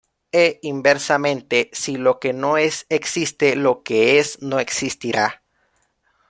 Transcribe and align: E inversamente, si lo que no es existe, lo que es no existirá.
E 0.33 0.57
inversamente, 0.63 1.69
si 1.73 1.97
lo 1.97 2.17
que 2.17 2.33
no 2.33 2.57
es 2.57 2.87
existe, 2.89 3.55
lo 3.55 3.83
que 3.83 4.17
es 4.17 4.41
no 4.41 4.59
existirá. 4.59 5.43